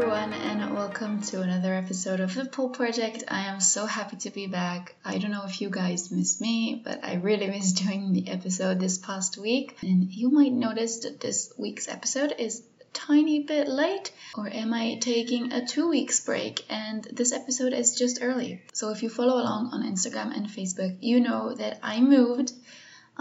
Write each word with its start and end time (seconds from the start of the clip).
Everyone, 0.00 0.32
and 0.32 0.74
welcome 0.74 1.20
to 1.24 1.42
another 1.42 1.74
episode 1.74 2.20
of 2.20 2.34
the 2.34 2.46
Pole 2.46 2.70
Project. 2.70 3.24
I 3.28 3.48
am 3.48 3.60
so 3.60 3.84
happy 3.84 4.16
to 4.16 4.30
be 4.30 4.46
back. 4.46 4.94
I 5.04 5.18
don't 5.18 5.30
know 5.30 5.44
if 5.44 5.60
you 5.60 5.68
guys 5.68 6.10
miss 6.10 6.40
me, 6.40 6.80
but 6.82 7.04
I 7.04 7.16
really 7.16 7.46
miss 7.50 7.72
doing 7.72 8.14
the 8.14 8.28
episode 8.28 8.80
this 8.80 8.96
past 8.96 9.36
week. 9.36 9.76
And 9.82 10.10
you 10.10 10.30
might 10.30 10.54
notice 10.54 11.00
that 11.00 11.20
this 11.20 11.52
week's 11.58 11.86
episode 11.86 12.34
is 12.38 12.62
a 12.80 12.84
tiny 12.94 13.40
bit 13.40 13.68
late, 13.68 14.10
or 14.38 14.48
am 14.48 14.72
I 14.72 14.96
taking 15.02 15.52
a 15.52 15.66
two 15.66 15.90
weeks 15.90 16.18
break? 16.24 16.64
And 16.70 17.04
this 17.04 17.34
episode 17.34 17.74
is 17.74 17.94
just 17.94 18.20
early. 18.22 18.62
So 18.72 18.92
if 18.92 19.02
you 19.02 19.10
follow 19.10 19.34
along 19.34 19.68
on 19.74 19.82
Instagram 19.82 20.34
and 20.34 20.46
Facebook, 20.46 20.96
you 21.02 21.20
know 21.20 21.52
that 21.52 21.78
I 21.82 22.00
moved 22.00 22.54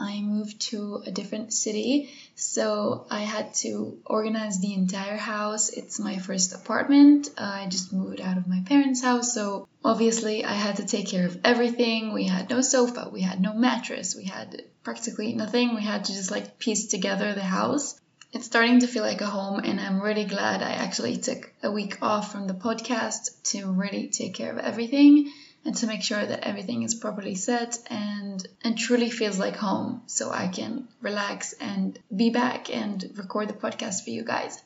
I 0.02 0.22
moved 0.22 0.62
to 0.72 1.04
a 1.06 1.12
different 1.12 1.52
city, 1.52 2.10
so 2.36 3.06
I 3.12 3.20
had 3.20 3.54
to 3.56 3.98
organize 4.06 4.60
the 4.60 4.74
entire 4.74 5.18
house. 5.18 5.70
It's 5.70 6.00
my 6.00 6.18
first 6.18 6.54
apartment. 6.54 7.30
I 7.38 7.68
just 7.68 7.92
moved 7.92 8.22
out 8.22 8.38
of 8.38 8.48
my 8.48 8.64
parents' 8.66 9.04
house, 9.04 9.34
so 9.34 9.68
obviously 9.84 10.46
I 10.46 10.54
had 10.54 10.78
to 10.78 10.86
take 10.86 11.08
care 11.08 11.26
of 11.26 11.40
everything. 11.44 12.14
We 12.14 12.24
had 12.24 12.50
no 12.50 12.62
sofa, 12.62 13.10
we 13.12 13.22
had 13.22 13.42
no 13.42 13.54
mattress, 13.54 14.16
we 14.16 14.24
had 14.24 14.64
practically 14.84 15.34
nothing. 15.34 15.76
We 15.76 15.84
had 15.84 16.06
to 16.06 16.14
just 16.14 16.32
like 16.32 16.60
piece 16.60 16.88
together 16.88 17.34
the 17.34 17.42
house. 17.42 18.00
It's 18.32 18.46
starting 18.46 18.80
to 18.80 18.88
feel 18.88 19.04
like 19.04 19.22
a 19.22 19.26
home, 19.26 19.60
and 19.60 19.82
I'm 19.82 20.02
really 20.02 20.26
glad 20.26 20.62
I 20.62 20.72
actually 20.72 21.18
took 21.18 21.52
a 21.62 21.72
week 21.72 22.02
off 22.02 22.32
from 22.32 22.48
the 22.48 22.54
podcast 22.54 23.42
to 23.52 23.70
really 23.72 24.08
take 24.08 24.36
care 24.36 24.52
of 24.52 24.60
everything 24.60 25.32
and 25.66 25.76
to 25.76 25.88
make 25.88 26.04
sure 26.04 26.26
that 26.26 26.48
everything 26.48 26.84
is 26.84 26.96
properly 26.96 27.36
set 27.36 27.78
and 27.90 28.48
and 28.64 28.78
truly 28.78 29.10
feels 29.10 29.38
like 29.38 29.56
home 29.56 30.02
so 30.08 30.32
I 30.32 30.48
can 30.48 30.88
relax 31.02 31.54
and 31.54 31.98
be 32.16 32.30
back 32.30 32.74
and 32.74 33.12
record 33.16 33.50
the 33.50 33.54
podcast 33.54 34.04
for 34.04 34.10
you 34.10 34.24
guys. 34.24 34.62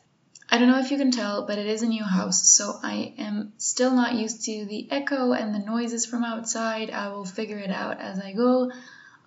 I 0.50 0.58
don't 0.58 0.68
know 0.68 0.78
if 0.78 0.90
you 0.90 0.98
can 0.98 1.10
tell, 1.10 1.46
but 1.46 1.58
it 1.58 1.66
is 1.66 1.82
a 1.82 1.86
new 1.86 2.04
house, 2.04 2.48
so 2.48 2.78
I 2.82 3.14
am 3.18 3.54
still 3.56 3.92
not 3.92 4.14
used 4.14 4.44
to 4.44 4.66
the 4.66 4.88
echo 4.90 5.32
and 5.32 5.54
the 5.54 5.58
noises 5.58 6.04
from 6.04 6.22
outside. 6.22 6.90
I 6.90 7.08
will 7.08 7.24
figure 7.24 7.58
it 7.58 7.70
out 7.70 8.00
as 8.00 8.20
I 8.20 8.32
go. 8.32 8.70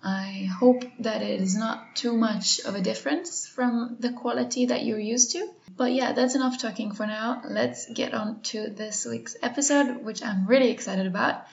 I 0.02 0.48
hope 0.60 0.84
that 1.00 1.22
it 1.22 1.40
is 1.40 1.56
not 1.56 1.96
too 1.96 2.16
much 2.16 2.60
of 2.60 2.74
a 2.74 2.80
difference 2.80 3.46
from 3.46 3.96
the 3.98 4.12
quality 4.12 4.66
that 4.66 4.84
you're 4.84 4.98
used 4.98 5.32
to. 5.32 5.48
But 5.76 5.92
yeah, 5.92 6.12
that's 6.12 6.34
enough 6.34 6.60
talking 6.60 6.92
for 6.92 7.06
now. 7.06 7.42
Let's 7.44 7.90
get 7.92 8.14
on 8.14 8.40
to 8.42 8.68
this 8.68 9.06
week's 9.06 9.36
episode, 9.42 10.04
which 10.04 10.22
I'm 10.22 10.46
really 10.46 10.70
excited 10.70 11.06
about. 11.06 11.44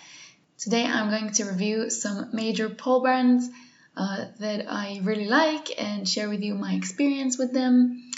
Today 0.58 0.86
I'm 0.86 1.10
going 1.10 1.32
to 1.34 1.46
review 1.46 1.90
some 1.90 2.30
major 2.34 2.70
pole 2.70 3.02
brands 3.02 3.50
uh, 3.98 4.26
that 4.40 4.72
I 4.72 5.02
really 5.04 5.28
like 5.28 5.82
and 5.82 6.08
share 6.08 6.30
with 6.30 6.42
you 6.42 6.54
my 6.56 6.73
experience 6.73 7.38
with 7.38 7.52
them. 7.52 8.12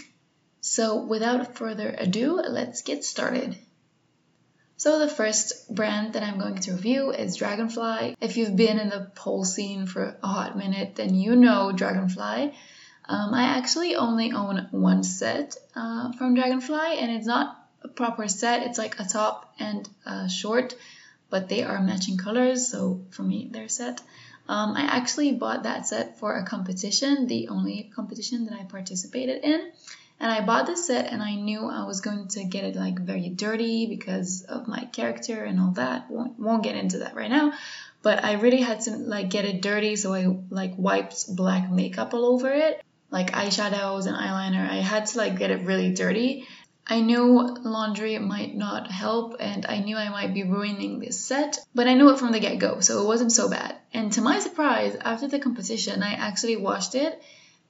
So 0.61 1.05
without 1.05 1.55
further 1.55 1.95
ado, 1.98 2.36
let's 2.36 2.81
get 2.81 3.05
started. 3.05 3.58
So 4.80 5.00
the 5.00 5.09
first 5.09 5.73
brand 5.73 6.14
that 6.14 6.22
I'm 6.22 6.38
going 6.38 6.59
to 6.59 6.73
review 6.73 7.09
is 7.09 7.36
Dragonfly. 7.36 8.16
If 8.22 8.38
you've 8.38 8.56
been 8.56 8.78
in 8.78 8.89
the 8.89 9.11
pole 9.16 9.44
scene 9.44 9.88
for 9.88 10.16
a 10.22 10.28
hot 10.28 10.56
minute, 10.56 10.95
then 10.95 11.16
you 11.16 11.36
know 11.36 11.72
Dragonfly. 11.72 12.53
Um, 13.09 13.33
I 13.33 13.58
actually 13.58 13.95
only 13.95 14.33
own 14.33 14.67
one 14.70 15.03
set 15.03 15.55
uh, 15.75 16.11
from 16.11 16.36
Dragonfly, 16.36 17.00
and 17.00 17.11
it's 17.11 17.25
not 17.25 17.58
a 17.81 17.88
proper 17.88 18.28
set. 18.28 18.67
It's 18.67 18.78
like 18.78 19.00
a 19.00 19.05
top 19.05 19.52
and 19.58 19.89
a 20.05 20.30
short, 20.30 20.75
but 21.31 21.50
they 21.50 21.64
are 21.64 21.81
matching 21.81 22.17
colors, 22.17 22.67
so 22.67 23.02
for 23.09 23.23
me, 23.23 23.49
they're 23.52 23.70
set. 23.70 23.99
Um, 24.48 24.76
I 24.77 24.82
actually 24.82 25.32
bought 25.33 25.64
that 25.64 25.87
set 25.87 26.20
for 26.20 26.37
a 26.37 26.45
competition, 26.45 27.26
the 27.26 27.48
only 27.48 27.92
competition 27.95 28.45
that 28.45 28.60
I 28.60 28.64
participated 28.66 29.43
in. 29.43 29.71
And 30.20 30.32
I 30.32 30.42
bought 30.42 30.66
this 30.66 30.88
set 30.88 31.11
and 31.11 31.22
I 31.22 31.36
knew 31.36 31.70
I 31.70 31.86
was 31.86 32.02
going 32.02 32.28
to 32.30 32.44
get 32.44 32.64
it 32.64 32.76
like 32.76 33.00
very 33.00 33.30
dirty 33.30 33.86
because 33.86 34.44
of 34.44 34.67
my 34.67 34.86
character 34.86 35.44
and 35.44 35.60
all 35.60 35.72
that. 35.72 36.10
Won't, 36.10 36.39
won't 36.39 36.64
get 36.64 36.76
into 36.76 37.00
that 37.00 37.16
right 37.16 37.30
now. 37.30 37.54
But 38.02 38.23
I 38.23 38.33
really 38.33 38.61
had 38.61 38.82
to 38.82 38.98
like 38.98 39.30
get 39.30 39.45
it 39.45 39.61
dirty 39.61 39.95
so 39.95 40.14
I 40.14 40.36
like 40.50 40.73
wiped 40.78 41.36
black 41.36 41.70
makeup 41.70 42.14
all 42.14 42.26
over 42.26 42.52
it. 42.52 42.82
Like 43.11 43.32
eyeshadows 43.32 44.08
and 44.08 44.16
eyeliner. 44.16 44.67
I 44.67 44.78
had 44.78 45.05
to 45.08 45.17
like 45.17 45.38
get 45.38 45.52
it 45.52 45.66
really 45.66 45.94
dirty. 45.94 46.48
I 46.89 47.02
knew 47.02 47.55
laundry 47.64 48.17
might 48.17 48.55
not 48.55 48.89
help 48.89 49.36
and 49.39 49.66
I 49.66 49.80
knew 49.80 49.98
I 49.98 50.10
might 50.10 50.34
be 50.34 50.44
ruining 50.44 50.99
this 50.99 51.20
set, 51.20 51.60
but 51.76 51.88
I 51.88 51.95
knew 51.95 52.10
it 52.11 52.20
from 52.20 52.32
the 52.32 52.39
get 52.39 52.60
go, 52.60 52.80
so 52.80 53.02
it 53.02 53.08
wasn't 53.08 53.34
so 53.34 53.49
bad. 53.49 53.76
And 53.94 54.11
to 54.14 54.22
my 54.22 54.39
surprise, 54.39 54.95
after 54.95 55.28
the 55.28 55.39
competition, 55.39 56.02
I 56.02 56.14
actually 56.14 56.55
washed 56.55 56.95
it 56.95 57.22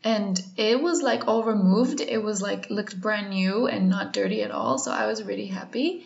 and 0.03 0.41
it 0.55 0.81
was 0.81 1.01
like 1.01 1.27
all 1.27 1.43
removed. 1.43 2.01
It 2.01 2.23
was 2.23 2.41
like 2.41 2.69
looked 2.69 2.99
brand 2.99 3.29
new 3.29 3.67
and 3.67 3.89
not 3.89 4.13
dirty 4.13 4.41
at 4.43 4.51
all. 4.51 4.77
So 4.77 4.91
I 4.91 5.07
was 5.07 5.23
really 5.23 5.47
happy. 5.47 6.05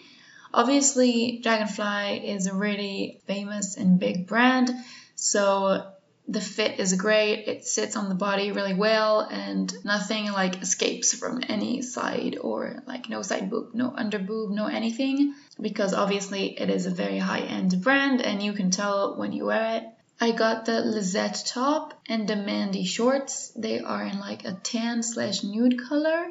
Obviously, 0.54 1.40
Dragonfly 1.44 2.30
is 2.30 2.48
a 2.48 2.54
really 2.54 3.22
famous 3.26 3.78
and 3.78 4.00
big 4.00 4.28
brand. 4.28 4.70
So 5.16 5.92
the 6.28 6.42
fit 6.42 6.80
is 6.80 6.94
great. 6.94 7.48
It 7.48 7.66
sits 7.66 7.96
on 7.96 8.10
the 8.10 8.16
body 8.16 8.52
really 8.52 8.74
well 8.74 9.22
and 9.22 9.74
nothing 9.84 10.32
like 10.32 10.62
escapes 10.62 11.14
from 11.14 11.44
any 11.48 11.82
side 11.82 12.38
or 12.40 12.84
like 12.86 13.10
no 13.10 13.22
side 13.22 13.50
boob, 13.50 13.74
no 13.74 13.94
under 13.96 14.20
boob, 14.20 14.52
no 14.52 14.68
anything 14.68 15.34
because 15.60 15.94
obviously 15.94 16.60
it 16.60 16.70
is 16.70 16.86
a 16.86 16.92
very 16.92 17.18
high 17.18 17.42
end 17.42 17.82
brand 17.82 18.22
and 18.22 18.42
you 18.42 18.54
can 18.54 18.72
tell 18.72 19.18
when 19.18 19.32
you 19.32 19.46
wear 19.46 19.78
it. 19.78 19.84
I 20.24 20.30
got 20.30 20.66
the 20.66 20.82
Lizette 20.82 21.44
top 21.48 21.96
and 22.06 22.28
the 22.28 22.36
Mandy 22.36 22.86
shorts. 22.86 23.52
They 23.56 23.80
are 23.80 24.04
in 24.04 24.20
like 24.20 24.46
a 24.46 24.54
tan 24.54 25.02
slash 25.02 25.44
nude 25.44 25.82
color. 25.90 26.28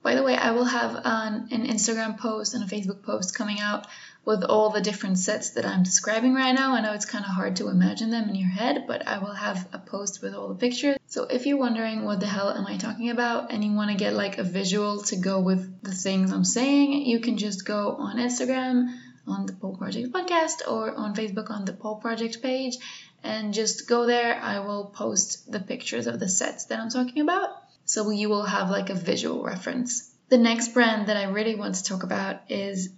By 0.00 0.14
the 0.14 0.22
way, 0.22 0.36
I 0.36 0.52
will 0.52 0.64
have 0.64 0.94
an, 1.04 1.48
an 1.50 1.66
Instagram 1.66 2.18
post 2.18 2.54
and 2.54 2.62
a 2.62 2.66
Facebook 2.68 3.02
post 3.02 3.34
coming 3.34 3.58
out 3.58 3.88
with 4.24 4.44
all 4.44 4.70
the 4.70 4.80
different 4.80 5.18
sets 5.18 5.50
that 5.50 5.66
I'm 5.66 5.82
describing 5.82 6.34
right 6.34 6.52
now. 6.52 6.74
I 6.74 6.80
know 6.82 6.92
it's 6.92 7.04
kind 7.04 7.24
of 7.24 7.32
hard 7.32 7.56
to 7.56 7.68
imagine 7.68 8.10
them 8.10 8.28
in 8.28 8.36
your 8.36 8.48
head, 8.48 8.84
but 8.86 9.08
I 9.08 9.18
will 9.18 9.34
have 9.34 9.68
a 9.72 9.78
post 9.78 10.22
with 10.22 10.32
all 10.32 10.46
the 10.46 10.54
pictures. 10.54 10.96
So 11.08 11.24
if 11.24 11.46
you're 11.46 11.58
wondering 11.58 12.04
what 12.04 12.20
the 12.20 12.26
hell 12.26 12.50
am 12.50 12.66
I 12.66 12.76
talking 12.76 13.10
about 13.10 13.52
and 13.52 13.64
you 13.64 13.72
want 13.72 13.90
to 13.90 13.96
get 13.96 14.14
like 14.14 14.38
a 14.38 14.44
visual 14.44 15.02
to 15.04 15.16
go 15.16 15.40
with 15.40 15.82
the 15.82 15.90
things 15.90 16.30
I'm 16.30 16.44
saying, 16.44 17.06
you 17.06 17.18
can 17.18 17.38
just 17.38 17.66
go 17.66 17.96
on 17.96 18.18
Instagram 18.18 18.96
on 19.26 19.46
the 19.46 19.52
Pole 19.52 19.76
Project 19.76 20.12
podcast 20.12 20.66
or 20.68 20.94
on 20.94 21.14
Facebook 21.14 21.50
on 21.50 21.64
the 21.64 21.72
Pole 21.72 21.96
Project 21.96 22.42
page 22.42 22.76
and 23.22 23.54
just 23.54 23.88
go 23.88 24.06
there. 24.06 24.34
I 24.40 24.60
will 24.60 24.86
post 24.86 25.50
the 25.50 25.60
pictures 25.60 26.06
of 26.06 26.20
the 26.20 26.28
sets 26.28 26.66
that 26.66 26.78
I'm 26.80 26.90
talking 26.90 27.22
about 27.22 27.50
so 27.84 28.10
you 28.10 28.28
will 28.28 28.44
have 28.44 28.70
like 28.70 28.90
a 28.90 28.94
visual 28.94 29.42
reference. 29.42 30.12
The 30.28 30.38
next 30.38 30.74
brand 30.74 31.08
that 31.08 31.16
I 31.16 31.24
really 31.24 31.54
want 31.54 31.76
to 31.76 31.84
talk 31.84 32.02
about 32.02 32.40
is 32.50 32.90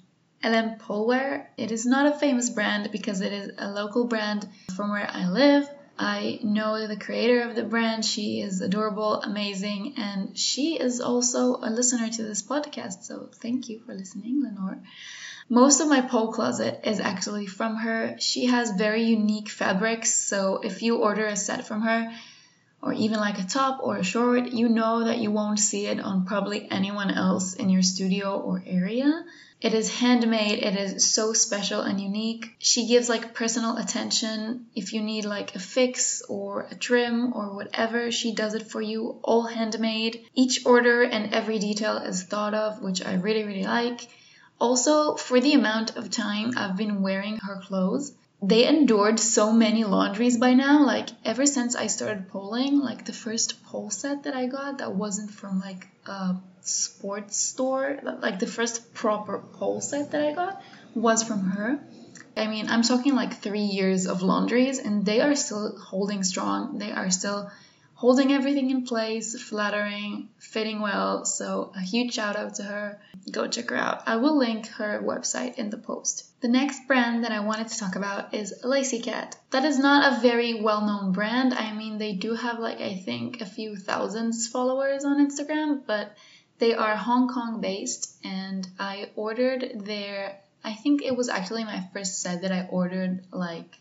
LM 0.43 0.78
Polewear. 0.78 1.47
It 1.56 1.72
is 1.72 1.84
not 1.84 2.06
a 2.06 2.19
famous 2.19 2.49
brand 2.49 2.91
because 2.91 3.21
it 3.21 3.33
is 3.33 3.50
a 3.59 3.71
local 3.71 4.06
brand 4.06 4.49
from 4.75 4.91
where 4.91 5.09
I 5.09 5.28
live. 5.28 5.69
I 5.99 6.38
know 6.44 6.87
the 6.87 6.97
creator 6.97 7.43
of 7.43 7.56
the 7.56 7.65
brand. 7.65 8.05
She 8.05 8.41
is 8.41 8.61
adorable, 8.61 9.21
amazing, 9.21 9.94
and 9.99 10.38
she 10.38 10.78
is 10.78 11.00
also 11.00 11.56
a 11.56 11.69
listener 11.71 12.09
to 12.09 12.22
this 12.22 12.43
podcast. 12.43 13.03
So 13.03 13.28
thank 13.34 13.69
you 13.69 13.81
for 13.81 13.94
listening, 13.94 14.43
Lenore. 14.43 14.78
Most 15.49 15.81
of 15.81 15.89
my 15.89 16.03
pole 16.03 16.33
closet 16.33 16.81
is 16.85 17.01
actually 17.01 17.47
from 17.47 17.77
her. 17.77 18.17
She 18.19 18.47
has 18.47 18.71
very 18.73 19.05
unique 19.05 19.49
fabrics, 19.49 20.13
so 20.13 20.61
if 20.63 20.83
you 20.83 20.99
order 20.99 21.27
a 21.27 21.37
set 21.37 21.67
from 21.67 21.83
her, 21.83 22.13
or 22.83 22.93
even 22.93 23.19
like 23.19 23.39
a 23.39 23.47
top 23.47 23.81
or 23.83 23.97
a 23.97 24.05
short, 24.05 24.49
you 24.53 24.69
know 24.69 25.05
that 25.05 25.19
you 25.19 25.31
won't 25.31 25.59
see 25.59 25.87
it 25.87 26.01
on 26.01 26.27
probably 26.27 26.71
anyone 26.71 27.11
else 27.11 27.55
in 27.55 27.71
your 27.71 27.83
studio 27.83 28.39
or 28.39 28.62
area. 28.67 29.25
It 29.61 29.75
is 29.75 29.93
handmade, 29.93 30.62
it 30.62 30.77
is 30.77 31.11
so 31.11 31.33
special 31.33 31.81
and 31.81 32.01
unique. 32.01 32.55
She 32.61 32.87
gives 32.87 33.09
like 33.09 33.35
personal 33.35 33.77
attention. 33.77 34.67
If 34.77 34.93
you 34.93 35.01
need 35.01 35.25
like 35.25 35.56
a 35.56 35.59
fix 35.59 36.23
or 36.29 36.69
a 36.71 36.77
trim 36.77 37.33
or 37.33 37.55
whatever, 37.55 38.12
she 38.12 38.35
does 38.35 38.55
it 38.55 38.71
for 38.71 38.81
you, 38.81 39.19
all 39.25 39.43
handmade. 39.43 40.27
Each 40.35 40.65
order 40.65 41.03
and 41.03 41.35
every 41.35 41.59
detail 41.59 41.97
is 41.97 42.23
thought 42.23 42.55
of, 42.55 42.81
which 42.83 43.05
I 43.05 43.15
really, 43.15 43.43
really 43.43 43.65
like. 43.65 44.06
Also, 44.60 45.14
for 45.14 45.40
the 45.40 45.55
amount 45.55 45.96
of 45.96 46.10
time 46.10 46.52
I've 46.56 46.76
been 46.76 47.02
wearing 47.02 47.37
her 47.38 47.60
clothes, 47.60 48.12
they 48.43 48.66
endured 48.66 49.19
so 49.19 49.52
many 49.52 49.84
laundries 49.84 50.38
by 50.38 50.55
now. 50.55 50.84
Like, 50.84 51.08
ever 51.25 51.46
since 51.46 51.75
I 51.76 51.87
started 51.87 52.28
poling, 52.28 52.78
like 52.78 53.05
the 53.05 53.12
first 53.12 53.64
pole 53.64 53.90
set 53.90 54.25
that 54.25 54.34
I 54.34 54.46
got 54.46 54.78
that 54.78 54.94
wasn't 54.94 55.31
from 55.31 55.60
like 55.60 55.87
a 56.06 56.37
sports 56.62 57.37
store, 57.37 57.99
like 58.02 58.38
the 58.38 58.46
first 58.46 58.94
proper 58.94 59.38
pole 59.38 59.81
set 59.81 60.12
that 60.12 60.22
I 60.22 60.34
got 60.34 60.62
was 60.94 61.22
from 61.22 61.40
her. 61.50 61.81
I 62.37 62.46
mean, 62.46 62.69
I'm 62.69 62.82
talking 62.82 63.16
like 63.16 63.34
three 63.34 63.69
years 63.78 64.06
of 64.06 64.22
laundries, 64.22 64.78
and 64.78 65.05
they 65.05 65.20
are 65.20 65.34
still 65.34 65.76
holding 65.78 66.22
strong. 66.22 66.78
They 66.78 66.93
are 66.93 67.10
still 67.10 67.50
holding 67.99 68.33
everything 68.33 68.71
in 68.71 68.85
place, 68.85 69.29
flattering, 69.43 70.29
fitting 70.39 70.81
well. 70.81 71.25
So, 71.25 71.73
a 71.75 71.81
huge 71.81 72.15
shout 72.15 72.37
out 72.37 72.55
to 72.55 72.62
her. 72.62 73.00
Go 73.33 73.49
check 73.49 73.71
her 73.71 73.77
out. 73.77 74.05
I 74.06 74.17
will 74.17 74.39
link 74.39 74.69
her 74.69 75.03
website 75.03 75.56
in 75.56 75.69
the 75.71 75.79
post. 75.79 76.25
The 76.41 76.47
next 76.47 76.87
brand 76.87 77.25
that 77.25 77.33
I 77.33 77.41
wanted 77.41 77.67
to 77.69 77.79
talk 77.79 77.97
about 77.97 78.33
is 78.33 78.55
Lacy 78.62 79.00
Cat. 79.00 79.37
That 79.50 79.65
is 79.65 79.81
not 79.81 80.12
a 80.12 80.21
very 80.21 80.62
well 80.62 80.87
known 80.87 81.11
brand. 81.11 81.53
I 81.53 81.73
mean, 81.73 81.99
they 81.99 82.12
do 82.12 82.35
have 82.35 82.61
like, 82.61 82.81
I 82.81 82.95
think, 82.95 83.41
a 83.41 83.47
few 83.47 83.75
thousands 83.75 84.47
followers 84.47 85.05
on 85.05 85.19
Instagram, 85.29 85.83
but 85.85 86.15
They 86.59 86.75
are 86.75 86.97
Hong 86.97 87.29
Kong 87.29 87.61
based, 87.61 88.17
and 88.25 88.67
I 88.79 89.11
ordered 89.15 89.85
their. 89.85 90.41
I 90.65 90.75
think 90.75 91.03
it 91.03 91.17
was 91.17 91.29
actually 91.29 91.65
my 91.65 91.81
first 91.93 92.21
set 92.21 92.43
that 92.43 92.53
I 92.53 92.67
ordered 92.69 93.25
like 93.33 93.77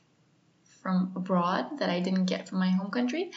from 0.82 1.12
abroad 1.16 1.80
that 1.80 1.90
I 1.90 2.00
didn't 2.00 2.26
get 2.26 2.48
from 2.48 2.60
my 2.60 2.70
home 2.70 2.92
country. 2.92 3.32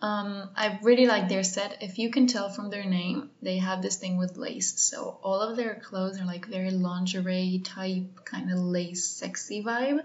Um, 0.00 0.50
I 0.54 0.78
really 0.82 1.06
like 1.06 1.28
their 1.28 1.42
set. 1.42 1.78
If 1.82 1.98
you 1.98 2.10
can 2.10 2.28
tell 2.28 2.48
from 2.50 2.70
their 2.70 2.84
name, 2.84 3.30
they 3.42 3.58
have 3.58 3.82
this 3.82 3.96
thing 3.96 4.16
with 4.16 4.36
lace. 4.36 4.80
So 4.80 5.18
all 5.22 5.40
of 5.40 5.56
their 5.56 5.74
clothes 5.74 6.20
are 6.20 6.24
like 6.24 6.46
very 6.46 6.70
lingerie 6.70 7.62
type, 7.64 8.24
kind 8.24 8.52
of 8.52 8.58
lace, 8.58 9.04
sexy 9.04 9.62
vibe. 9.62 10.04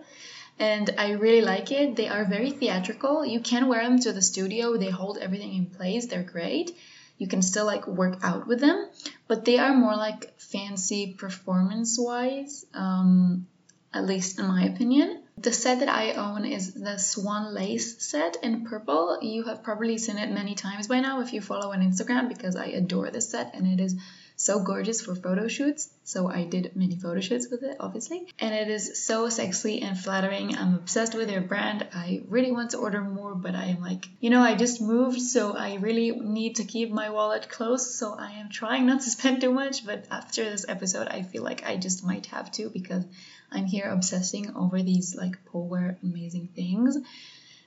And 0.57 0.90
I 0.98 1.12
really 1.12 1.42
like 1.42 1.72
it. 1.72 1.95
They 1.95 2.07
are 2.07 2.25
very 2.25 2.51
theatrical. 2.51 3.25
You 3.25 3.40
can 3.40 3.68
wear 3.68 3.84
them 3.84 4.00
to 4.00 4.13
the 4.13 4.22
studio. 4.22 4.78
They 4.78 4.90
hold 4.90 5.18
everything 5.18 5.54
in 5.56 5.66
place. 5.68 6.07
They're 6.07 6.24
great. 6.24 6.75
You 7.18 7.28
can 7.28 7.42
still 7.42 7.66
like 7.66 7.88
work 7.88 8.19
out 8.24 8.48
with 8.48 8.60
them, 8.60 8.90
but 9.28 9.45
they 9.45 9.60
are 9.60 9.74
more 9.74 9.95
like 9.95 10.40
fancy 10.40 11.13
performance 11.13 11.98
wise, 12.00 12.66
um, 12.74 13.48
at 13.94 14.06
least 14.06 14.40
in 14.40 14.48
my 14.48 14.66
opinion. 14.66 15.22
The 15.38 15.51
set 15.51 15.80
that 15.80 15.89
I 15.89 16.12
own 16.12 16.45
is 16.45 16.74
the 16.74 16.97
Swan 16.97 17.53
Lace 17.53 18.01
set 18.01 18.38
in 18.44 18.65
purple. 18.65 19.18
You 19.21 19.44
have 19.44 19.63
probably 19.63 19.97
seen 19.97 20.18
it 20.18 20.31
many 20.31 20.56
times 20.56 20.88
by 20.88 21.00
now 21.00 21.21
if 21.21 21.33
you 21.33 21.41
follow 21.41 21.74
on 21.74 21.81
Instagram 21.81 22.30
because 22.30 22.56
I 22.56 22.65
adore 22.68 23.09
this 23.09 23.30
set 23.30 23.53
and 23.56 23.68
it 23.68 23.83
is 23.83 23.95
so 24.35 24.59
gorgeous 24.59 25.01
for 25.01 25.15
photo 25.15 25.47
shoots. 25.47 25.89
So 26.03 26.30
I 26.30 26.44
did 26.44 26.75
many 26.75 26.95
photo 26.95 27.21
shoots 27.21 27.47
with 27.50 27.63
it, 27.63 27.77
obviously. 27.80 28.27
And 28.39 28.53
it 28.53 28.68
is 28.69 29.03
so 29.06 29.30
sexy 29.30 29.81
and 29.81 29.97
flattering. 29.97 30.57
I'm 30.57 30.75
obsessed 30.75 31.15
with 31.15 31.27
their 31.27 31.41
brand. 31.41 31.88
I 31.94 32.24
really 32.27 32.51
want 32.51 32.71
to 32.71 32.77
order 32.77 33.01
more, 33.01 33.35
but 33.35 33.56
I 33.56 33.65
am 33.65 33.81
like, 33.81 34.07
you 34.19 34.30
know, 34.30 34.41
I 34.41 34.56
just 34.56 34.81
moved, 34.81 35.21
so 35.21 35.56
I 35.56 35.75
really 35.75 36.12
need 36.12 36.57
to 36.57 36.63
keep 36.63 36.91
my 36.91 37.09
wallet 37.09 37.50
close. 37.50 37.95
So 37.95 38.13
I 38.13 38.31
am 38.31 38.50
trying 38.50 38.85
not 38.85 39.01
to 39.01 39.09
spend 39.18 39.41
too 39.41 39.51
much. 39.51 39.85
But 39.85 40.06
after 40.12 40.44
this 40.44 40.65
episode, 40.68 41.07
I 41.07 41.24
feel 41.24 41.44
like 41.44 41.65
I 41.65 41.77
just 41.77 42.06
might 42.06 42.25
have 42.27 42.51
to 42.53 42.69
because 42.69 43.06
I'm 43.51 43.65
here 43.65 43.89
obsessing 43.89 44.56
over 44.56 44.81
these 44.81 45.15
like 45.15 45.38
polewear 45.45 46.01
amazing 46.01 46.50
things 46.56 46.97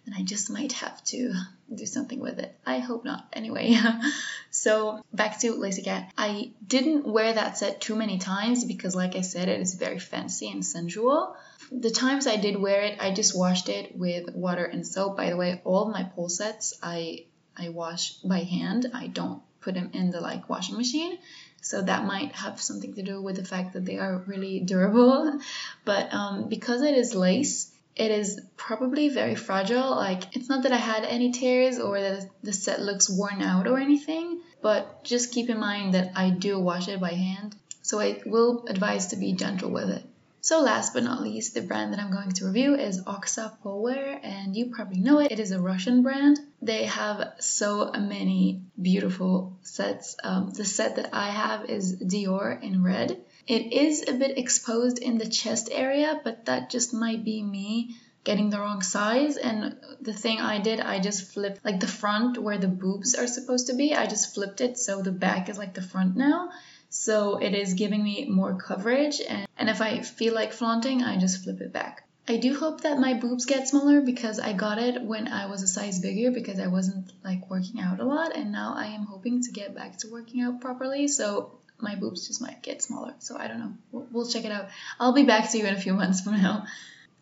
and 0.06 0.14
I 0.14 0.22
just 0.22 0.50
might 0.50 0.72
have 0.72 1.02
to 1.06 1.34
do 1.74 1.84
something 1.84 2.20
with 2.20 2.38
it. 2.38 2.56
I 2.64 2.78
hope 2.78 3.04
not. 3.04 3.26
Anyway, 3.32 3.76
so 4.50 5.04
back 5.12 5.40
to 5.40 5.52
Lacy 5.54 5.82
Cat. 5.82 6.12
I 6.16 6.52
didn't 6.66 7.06
wear 7.06 7.32
that 7.32 7.58
set 7.58 7.80
too 7.80 7.96
many 7.96 8.18
times 8.18 8.64
because, 8.64 8.94
like 8.94 9.16
I 9.16 9.22
said, 9.22 9.48
it 9.48 9.60
is 9.60 9.74
very 9.74 9.98
fancy 9.98 10.48
and 10.48 10.64
sensual. 10.64 11.36
The 11.72 11.90
times 11.90 12.28
I 12.28 12.36
did 12.36 12.56
wear 12.56 12.82
it, 12.82 12.98
I 13.00 13.12
just 13.12 13.36
washed 13.36 13.68
it 13.68 13.96
with 13.96 14.32
water 14.34 14.64
and 14.64 14.86
soap. 14.86 15.16
By 15.16 15.30
the 15.30 15.36
way, 15.36 15.60
all 15.64 15.90
my 15.90 16.04
pole 16.04 16.28
sets 16.28 16.78
I 16.82 17.24
I 17.56 17.70
wash 17.70 18.12
by 18.18 18.40
hand. 18.44 18.86
I 18.94 19.08
don't 19.08 19.42
put 19.60 19.74
them 19.74 19.90
in 19.92 20.10
the 20.10 20.20
like 20.20 20.48
washing 20.48 20.76
machine. 20.76 21.18
So 21.60 21.82
that 21.82 22.04
might 22.04 22.30
have 22.32 22.60
something 22.60 22.94
to 22.94 23.02
do 23.02 23.20
with 23.20 23.34
the 23.34 23.44
fact 23.44 23.72
that 23.72 23.84
they 23.84 23.98
are 23.98 24.22
really 24.26 24.60
durable. 24.60 25.40
But 25.84 26.14
um, 26.14 26.48
because 26.48 26.82
it 26.82 26.96
is 26.96 27.14
lace, 27.14 27.72
it 27.96 28.10
is 28.10 28.40
probably 28.56 29.08
very 29.08 29.34
fragile. 29.34 29.90
Like, 29.90 30.36
it's 30.36 30.48
not 30.48 30.62
that 30.64 30.72
I 30.72 30.76
had 30.76 31.04
any 31.04 31.32
tears 31.32 31.78
or 31.78 31.98
that 31.98 32.28
the 32.42 32.52
set 32.52 32.80
looks 32.80 33.08
worn 33.08 33.40
out 33.40 33.66
or 33.66 33.78
anything, 33.78 34.40
but 34.60 35.02
just 35.02 35.32
keep 35.32 35.48
in 35.48 35.58
mind 35.58 35.94
that 35.94 36.12
I 36.14 36.30
do 36.30 36.58
wash 36.58 36.88
it 36.88 37.00
by 37.00 37.12
hand. 37.12 37.56
So 37.82 37.98
I 38.00 38.20
will 38.26 38.66
advise 38.68 39.08
to 39.08 39.16
be 39.16 39.32
gentle 39.32 39.70
with 39.70 39.88
it. 39.88 40.04
So 40.42 40.60
last 40.60 40.94
but 40.94 41.02
not 41.02 41.22
least, 41.22 41.54
the 41.54 41.62
brand 41.62 41.92
that 41.92 41.98
I'm 41.98 42.12
going 42.12 42.30
to 42.30 42.46
review 42.46 42.76
is 42.76 43.02
Oksa 43.02 43.56
Polewear, 43.64 44.20
and 44.22 44.54
you 44.54 44.66
probably 44.66 45.00
know 45.00 45.18
it. 45.18 45.32
It 45.32 45.40
is 45.40 45.50
a 45.50 45.60
Russian 45.60 46.02
brand. 46.02 46.38
They 46.62 46.84
have 46.84 47.32
so 47.40 47.90
many 47.90 48.62
beautiful 48.80 49.56
sets. 49.62 50.16
Um, 50.22 50.50
the 50.50 50.64
set 50.64 50.96
that 50.96 51.10
I 51.12 51.30
have 51.30 51.68
is 51.68 52.00
Dior 52.00 52.62
in 52.62 52.84
red. 52.84 53.24
It 53.46 53.72
is 53.72 54.04
a 54.08 54.12
bit 54.12 54.38
exposed 54.38 54.98
in 54.98 55.18
the 55.18 55.28
chest 55.28 55.68
area, 55.70 56.20
but 56.24 56.46
that 56.46 56.70
just 56.70 56.92
might 56.92 57.24
be 57.24 57.42
me 57.42 57.96
getting 58.24 58.50
the 58.50 58.58
wrong 58.58 58.82
size. 58.82 59.36
And 59.36 59.76
the 60.00 60.12
thing 60.12 60.40
I 60.40 60.58
did, 60.58 60.80
I 60.80 60.98
just 60.98 61.32
flipped 61.32 61.64
like 61.64 61.78
the 61.78 61.86
front 61.86 62.38
where 62.38 62.58
the 62.58 62.68
boobs 62.68 63.14
are 63.14 63.28
supposed 63.28 63.68
to 63.68 63.74
be. 63.74 63.94
I 63.94 64.06
just 64.06 64.34
flipped 64.34 64.60
it 64.60 64.78
so 64.78 65.00
the 65.00 65.12
back 65.12 65.48
is 65.48 65.58
like 65.58 65.74
the 65.74 65.82
front 65.82 66.16
now. 66.16 66.50
So 66.88 67.38
it 67.38 67.54
is 67.54 67.74
giving 67.74 68.02
me 68.02 68.26
more 68.28 68.56
coverage. 68.56 69.20
And, 69.20 69.46
and 69.56 69.70
if 69.70 69.80
I 69.80 70.00
feel 70.00 70.34
like 70.34 70.52
flaunting, 70.52 71.02
I 71.02 71.16
just 71.16 71.44
flip 71.44 71.60
it 71.60 71.72
back. 71.72 72.02
I 72.28 72.38
do 72.38 72.58
hope 72.58 72.80
that 72.80 72.98
my 72.98 73.14
boobs 73.14 73.46
get 73.46 73.68
smaller 73.68 74.00
because 74.00 74.40
I 74.40 74.52
got 74.52 74.78
it 74.78 75.00
when 75.00 75.28
I 75.28 75.46
was 75.46 75.62
a 75.62 75.68
size 75.68 76.00
bigger 76.00 76.32
because 76.32 76.58
I 76.58 76.66
wasn't 76.66 77.12
like 77.22 77.48
working 77.48 77.80
out 77.80 78.00
a 78.00 78.04
lot 78.04 78.34
and 78.34 78.50
now 78.50 78.74
I 78.76 78.86
am 78.86 79.04
hoping 79.04 79.42
to 79.44 79.52
get 79.52 79.76
back 79.76 79.98
to 79.98 80.08
working 80.10 80.40
out 80.40 80.60
properly. 80.60 81.06
So 81.06 81.60
my 81.80 81.94
boobs 81.94 82.26
just 82.26 82.40
might 82.40 82.62
get 82.62 82.82
smaller. 82.82 83.14
So 83.18 83.36
I 83.36 83.48
don't 83.48 83.58
know. 83.60 83.72
We'll, 84.10 84.26
check 84.26 84.44
it 84.44 84.52
out. 84.52 84.68
I'll 84.98 85.12
be 85.12 85.24
back 85.24 85.50
to 85.52 85.58
you 85.58 85.66
in 85.66 85.74
a 85.74 85.80
few 85.80 85.94
months 85.94 86.20
from 86.20 86.40
now. 86.40 86.66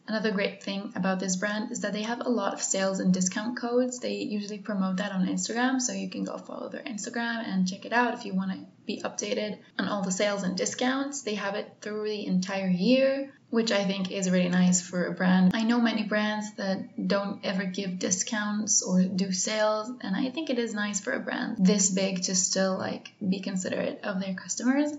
Another 0.06 0.32
great 0.32 0.62
thing 0.62 0.92
about 0.96 1.18
this 1.18 1.36
brand 1.36 1.72
is 1.72 1.80
that 1.80 1.94
they 1.94 2.02
have 2.02 2.20
a 2.20 2.28
lot 2.28 2.52
of 2.52 2.62
sales 2.62 3.00
and 3.00 3.14
discount 3.14 3.56
codes. 3.56 4.00
They 4.00 4.16
usually 4.16 4.58
promote 4.58 4.98
that 4.98 5.12
on 5.12 5.26
Instagram, 5.26 5.80
so 5.80 5.94
you 5.94 6.10
can 6.10 6.24
go 6.24 6.36
follow 6.36 6.68
their 6.68 6.82
Instagram 6.82 7.46
and 7.46 7.66
check 7.66 7.86
it 7.86 7.92
out 7.92 8.12
if 8.12 8.26
you 8.26 8.34
want 8.34 8.52
to 8.52 8.58
be 8.84 9.00
updated 9.02 9.58
on 9.78 9.88
all 9.88 10.02
the 10.02 10.10
sales 10.10 10.42
and 10.42 10.58
discounts. 10.58 11.22
They 11.22 11.36
have 11.36 11.54
it 11.54 11.76
through 11.80 12.04
the 12.04 12.26
entire 12.26 12.68
year, 12.68 13.32
which 13.48 13.72
I 13.72 13.84
think 13.84 14.10
is 14.10 14.30
really 14.30 14.50
nice 14.50 14.82
for 14.82 15.06
a 15.06 15.12
brand. 15.14 15.52
I 15.54 15.62
know 15.62 15.80
many 15.80 16.02
brands 16.02 16.52
that 16.56 17.08
don't 17.08 17.40
ever 17.42 17.64
give 17.64 17.98
discounts 17.98 18.82
or 18.82 19.04
do 19.04 19.32
sales, 19.32 19.90
and 20.02 20.14
I 20.14 20.28
think 20.28 20.50
it 20.50 20.58
is 20.58 20.74
nice 20.74 21.00
for 21.00 21.12
a 21.12 21.20
brand 21.20 21.64
this 21.64 21.90
big 21.90 22.24
to 22.24 22.34
still 22.34 22.76
like 22.76 23.12
be 23.26 23.40
considerate 23.40 24.00
of 24.02 24.20
their 24.20 24.34
customers. 24.34 24.92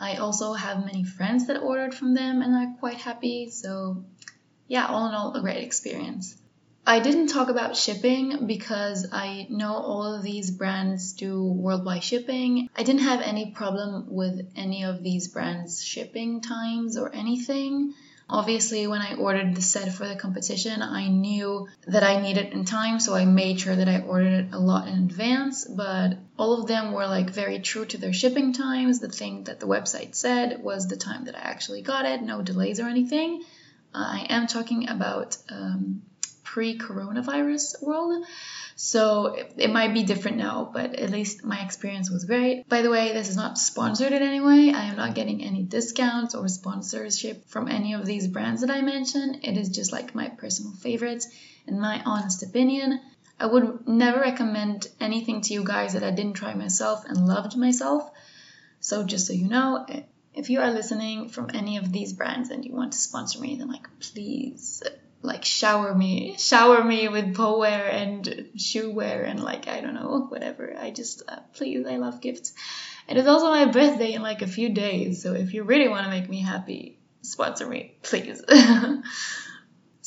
I 0.00 0.16
also 0.16 0.54
have 0.54 0.84
many 0.84 1.04
friends 1.04 1.46
that 1.46 1.60
ordered 1.60 1.94
from 1.94 2.14
them 2.14 2.40
and 2.40 2.54
are 2.54 2.78
quite 2.80 2.96
happy, 2.96 3.50
so 3.50 4.04
yeah, 4.66 4.86
all 4.86 5.06
in 5.08 5.14
all, 5.14 5.34
a 5.34 5.40
great 5.42 5.62
experience. 5.62 6.40
I 6.86 7.00
didn't 7.00 7.26
talk 7.26 7.50
about 7.50 7.76
shipping 7.76 8.46
because 8.46 9.06
I 9.12 9.46
know 9.50 9.74
all 9.74 10.14
of 10.14 10.22
these 10.22 10.50
brands 10.50 11.12
do 11.12 11.44
worldwide 11.44 12.02
shipping. 12.02 12.70
I 12.74 12.82
didn't 12.82 13.02
have 13.02 13.20
any 13.20 13.50
problem 13.50 14.06
with 14.08 14.50
any 14.56 14.84
of 14.84 15.02
these 15.02 15.28
brands' 15.28 15.84
shipping 15.84 16.40
times 16.40 16.96
or 16.96 17.14
anything. 17.14 17.92
Obviously, 18.32 18.86
when 18.86 19.02
I 19.02 19.14
ordered 19.14 19.56
the 19.56 19.62
set 19.62 19.92
for 19.92 20.06
the 20.06 20.14
competition, 20.14 20.82
I 20.82 21.08
knew 21.08 21.68
that 21.88 22.04
I 22.04 22.20
needed 22.20 22.46
it 22.46 22.52
in 22.52 22.64
time, 22.64 23.00
so 23.00 23.14
I 23.14 23.24
made 23.24 23.60
sure 23.60 23.74
that 23.74 23.88
I 23.88 24.00
ordered 24.02 24.44
it 24.44 24.52
a 24.52 24.58
lot 24.58 24.86
in 24.86 24.94
advance. 24.94 25.64
But 25.64 26.16
all 26.38 26.60
of 26.60 26.68
them 26.68 26.92
were 26.92 27.06
like 27.06 27.30
very 27.30 27.58
true 27.58 27.84
to 27.86 27.98
their 27.98 28.12
shipping 28.12 28.52
times. 28.52 29.00
The 29.00 29.08
thing 29.08 29.44
that 29.44 29.58
the 29.58 29.66
website 29.66 30.14
said 30.14 30.62
was 30.62 30.86
the 30.86 30.96
time 30.96 31.24
that 31.24 31.34
I 31.34 31.40
actually 31.40 31.82
got 31.82 32.06
it, 32.06 32.22
no 32.22 32.40
delays 32.40 32.78
or 32.78 32.86
anything. 32.86 33.42
I 33.92 34.26
am 34.28 34.46
talking 34.46 34.88
about 34.88 35.36
um, 35.48 36.02
pre 36.50 36.76
coronavirus 36.76 37.80
world. 37.80 38.24
So 38.74 39.36
it, 39.56 39.70
might 39.70 39.94
be 39.94 40.02
different 40.02 40.36
now, 40.38 40.68
but 40.72 40.96
at 40.96 41.10
least 41.10 41.44
my 41.44 41.60
experience 41.60 42.10
was 42.10 42.24
great. 42.24 42.68
By 42.68 42.82
the 42.82 42.90
way, 42.90 43.12
this 43.12 43.28
is 43.28 43.36
not 43.36 43.56
sponsored 43.56 44.12
in 44.12 44.22
any 44.22 44.40
way. 44.40 44.72
I 44.72 44.86
am 44.86 44.96
not 44.96 45.14
getting 45.14 45.44
any 45.44 45.62
discounts 45.62 46.34
or 46.34 46.48
sponsorship 46.48 47.46
from 47.48 47.68
any 47.68 47.94
of 47.94 48.04
these 48.04 48.26
brands 48.26 48.62
that 48.62 48.70
I 48.70 48.80
mentioned. 48.80 49.44
It 49.44 49.56
is 49.56 49.68
just 49.68 49.92
like 49.92 50.14
my 50.14 50.28
personal 50.28 50.72
favorites 50.72 51.28
and 51.68 51.80
my 51.80 52.02
honest 52.04 52.42
opinion. 52.42 53.00
I 53.38 53.46
would 53.46 53.86
never 53.86 54.18
recommend 54.18 54.88
anything 54.98 55.42
to 55.42 55.54
you 55.54 55.62
guys 55.62 55.92
that 55.92 56.02
I 56.02 56.10
didn't 56.10 56.34
try 56.34 56.54
myself 56.54 57.04
and 57.06 57.28
loved 57.28 57.56
myself. 57.56 58.10
So 58.80 59.04
just 59.04 59.28
so 59.28 59.34
you 59.34 59.46
know, 59.46 59.86
if 60.34 60.50
you 60.50 60.60
are 60.60 60.72
listening 60.72 61.28
from 61.28 61.50
any 61.54 61.76
of 61.76 61.92
these 61.92 62.12
brands 62.12 62.50
and 62.50 62.64
you 62.64 62.74
want 62.74 62.92
to 62.94 62.98
sponsor 62.98 63.38
me, 63.38 63.54
then 63.54 63.68
like 63.68 63.86
please 64.00 64.82
like 65.22 65.44
shower 65.44 65.94
me, 65.94 66.36
shower 66.38 66.82
me 66.82 67.08
with 67.08 67.38
wear 67.38 67.88
and 67.90 68.50
shoe 68.56 68.90
wear 68.90 69.24
and 69.24 69.42
like 69.42 69.68
I 69.68 69.80
don't 69.80 69.94
know 69.94 70.26
whatever. 70.28 70.74
I 70.78 70.90
just 70.90 71.22
uh, 71.28 71.40
please 71.54 71.86
I 71.86 71.96
love 71.96 72.20
gifts. 72.20 72.52
And 73.08 73.18
it's 73.18 73.28
also 73.28 73.46
my 73.50 73.66
birthday 73.66 74.12
in 74.12 74.22
like 74.22 74.42
a 74.42 74.46
few 74.46 74.70
days, 74.72 75.22
so 75.22 75.32
if 75.34 75.52
you 75.52 75.64
really 75.64 75.88
want 75.88 76.04
to 76.04 76.10
make 76.10 76.28
me 76.28 76.40
happy, 76.40 76.98
sponsor 77.22 77.66
me, 77.66 77.96
please. 78.02 78.42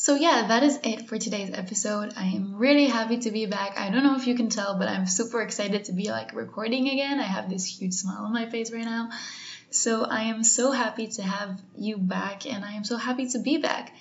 So, 0.04 0.16
yeah, 0.16 0.48
that 0.48 0.64
is 0.64 0.80
it 0.84 1.08
for 1.08 1.18
today's 1.18 1.54
episode. 1.54 2.14
I 2.18 2.26
am 2.26 2.58
really 2.58 2.88
happy 2.88 3.20
to 3.20 3.32
be 3.32 3.46
back. 3.46 3.78
I 3.78 3.90
don't 3.90 4.04
know 4.04 4.18
if 4.18 4.28
you 4.28 4.36
can 4.36 4.50
tell, 4.50 4.78
but 4.78 4.90
I'm 4.90 5.06
super 5.06 5.42
excited 5.42 5.86
to 5.86 5.94
be 5.94 6.10
like 6.10 6.36
recording 6.36 6.90
again. 6.90 7.22
I 7.22 7.24
have 7.24 7.50
this 7.50 7.66
huge 7.66 7.94
smile 7.94 8.26
on 8.26 8.34
my 8.34 8.50
face 8.50 8.70
right 8.70 8.84
now. 8.84 9.12
So 9.70 10.04
I 10.04 10.24
am 10.24 10.44
so 10.44 10.72
happy 10.72 11.08
to 11.08 11.22
have 11.22 11.58
you 11.78 11.98
back 11.98 12.46
and 12.46 12.66
I 12.66 12.74
am 12.74 12.84
so 12.84 12.98
happy 12.98 13.30
to 13.30 13.40
be 13.40 13.60
back. 13.60 13.94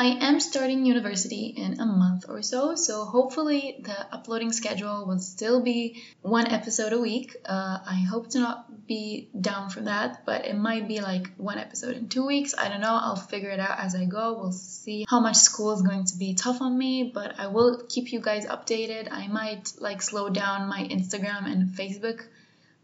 I 0.00 0.16
am 0.20 0.38
starting 0.38 0.86
university 0.86 1.46
in 1.56 1.80
a 1.80 1.84
month 1.84 2.26
or 2.28 2.40
so, 2.40 2.76
so 2.76 3.04
hopefully 3.04 3.80
the 3.82 4.14
uploading 4.14 4.52
schedule 4.52 5.04
will 5.06 5.18
still 5.18 5.60
be 5.60 6.04
one 6.22 6.46
episode 6.46 6.92
a 6.92 7.00
week. 7.00 7.34
Uh, 7.44 7.80
I 7.84 8.06
hope 8.08 8.28
to 8.30 8.38
not 8.38 8.86
be 8.86 9.28
down 9.40 9.70
for 9.70 9.80
that, 9.80 10.24
but 10.24 10.44
it 10.44 10.56
might 10.56 10.86
be 10.86 11.00
like 11.00 11.34
one 11.36 11.58
episode 11.58 11.96
in 11.96 12.08
two 12.08 12.24
weeks. 12.24 12.54
I 12.56 12.68
don't 12.68 12.80
know. 12.80 12.96
I'll 12.96 13.16
figure 13.16 13.50
it 13.50 13.58
out 13.58 13.80
as 13.80 13.96
I 13.96 14.04
go. 14.04 14.38
We'll 14.38 14.52
see 14.52 15.04
how 15.08 15.18
much 15.18 15.34
school 15.34 15.72
is 15.72 15.82
going 15.82 16.04
to 16.04 16.16
be 16.16 16.34
tough 16.34 16.62
on 16.62 16.78
me, 16.78 17.10
but 17.12 17.34
I 17.40 17.48
will 17.48 17.82
keep 17.88 18.12
you 18.12 18.20
guys 18.20 18.46
updated. 18.46 19.08
I 19.10 19.26
might 19.26 19.72
like 19.80 20.00
slow 20.00 20.28
down 20.28 20.68
my 20.68 20.84
Instagram 20.84 21.50
and 21.50 21.74
Facebook 21.74 22.20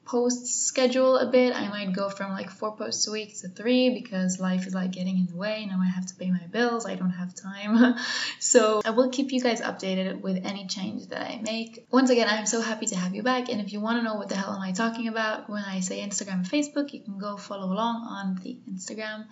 post 0.04 0.46
schedule 0.66 1.16
a 1.16 1.30
bit. 1.30 1.54
I 1.54 1.68
might 1.68 1.92
go 1.92 2.08
from 2.08 2.32
like 2.32 2.50
four 2.50 2.76
posts 2.76 3.06
a 3.08 3.12
week 3.12 3.38
to 3.40 3.48
three 3.48 3.90
because 3.90 4.38
life 4.38 4.66
is 4.66 4.74
like 4.74 4.92
getting 4.92 5.18
in 5.18 5.26
the 5.26 5.36
way. 5.36 5.66
Now 5.66 5.80
I 5.80 5.86
have 5.86 6.06
to 6.06 6.14
pay 6.14 6.30
my 6.30 6.46
bills. 6.50 6.86
I 6.86 6.94
don't 6.94 7.10
have 7.10 7.34
time. 7.34 7.96
so 8.38 8.82
I 8.84 8.90
will 8.90 9.10
keep 9.10 9.32
you 9.32 9.40
guys 9.40 9.60
updated 9.60 10.20
with 10.20 10.44
any 10.44 10.66
change 10.66 11.08
that 11.08 11.22
I 11.22 11.40
make. 11.42 11.86
Once 11.90 12.10
again, 12.10 12.28
I'm 12.28 12.46
so 12.46 12.60
happy 12.60 12.86
to 12.86 12.96
have 12.96 13.14
you 13.14 13.22
back. 13.22 13.48
And 13.48 13.60
if 13.60 13.72
you 13.72 13.80
want 13.80 13.98
to 13.98 14.02
know 14.02 14.14
what 14.14 14.28
the 14.28 14.36
hell 14.36 14.52
am 14.54 14.60
I 14.60 14.72
talking 14.72 15.08
about 15.08 15.48
when 15.48 15.64
I 15.64 15.80
say 15.80 16.00
Instagram 16.00 16.34
and 16.34 16.46
Facebook, 16.46 16.92
you 16.92 17.00
can 17.00 17.18
go 17.18 17.36
follow 17.36 17.72
along 17.72 18.06
on 18.08 18.38
the 18.42 18.58
Instagram. 18.70 19.26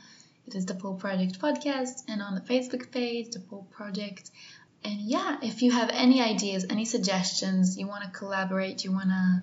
It 0.47 0.55
is 0.55 0.67
the 0.67 0.75
Pole 0.75 0.95
Project 0.95 1.41
podcast 1.41 2.03
and 2.09 2.21
on 2.21 2.35
the 2.35 2.41
Facebook 2.41 2.91
page, 2.91 3.31
the 3.31 3.41
Pole 3.41 3.69
Project. 3.71 4.31
And 4.85 5.01
yeah, 5.01 5.37
if 5.43 5.63
you 5.63 5.71
have 5.71 5.91
any 5.93 6.21
ideas, 6.21 6.67
any 6.69 6.85
suggestions, 6.85 7.79
you 7.79 7.87
want 7.87 8.03
to 8.05 8.11
collaborate, 8.11 8.85
you 8.85 8.91
want 8.91 9.11
to 9.11 9.43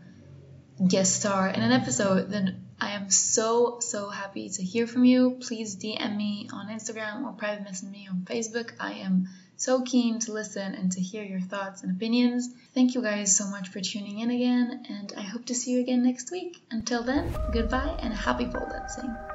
guest 0.87 1.15
star 1.15 1.47
in 1.49 1.61
an 1.61 1.71
episode, 1.71 2.29
then 2.29 2.65
I 2.79 2.91
am 2.91 3.09
so, 3.09 3.79
so 3.81 4.09
happy 4.09 4.49
to 4.49 4.63
hear 4.63 4.87
from 4.87 5.05
you. 5.05 5.37
Please 5.41 5.75
DM 5.75 6.15
me 6.15 6.49
on 6.53 6.69
Instagram 6.69 7.25
or 7.25 7.33
private 7.33 7.63
message 7.63 7.89
me 7.89 8.07
on 8.09 8.21
Facebook. 8.21 8.71
I 8.79 8.93
am 8.93 9.27
so 9.57 9.81
keen 9.81 10.19
to 10.19 10.31
listen 10.31 10.73
and 10.73 10.91
to 10.93 11.01
hear 11.01 11.23
your 11.23 11.41
thoughts 11.41 11.83
and 11.83 11.95
opinions. 11.95 12.49
Thank 12.73 12.95
you 12.95 13.01
guys 13.01 13.35
so 13.35 13.47
much 13.47 13.67
for 13.69 13.81
tuning 13.81 14.19
in 14.19 14.31
again, 14.31 14.85
and 14.89 15.13
I 15.17 15.21
hope 15.21 15.45
to 15.47 15.55
see 15.55 15.71
you 15.71 15.81
again 15.81 16.03
next 16.03 16.31
week. 16.31 16.61
Until 16.71 17.03
then, 17.03 17.35
goodbye 17.51 17.97
and 17.99 18.13
happy 18.13 18.45
pole 18.45 18.69
dancing. 18.71 19.28